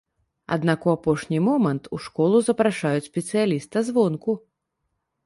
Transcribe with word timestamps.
Аднак 0.53 0.85
у 0.87 0.91
апошні 0.97 1.37
момант 1.49 1.83
у 1.97 1.99
школу 2.05 2.37
запрашаюць 2.47 3.05
спецыяліста 3.11 3.77
звонку. 3.91 4.31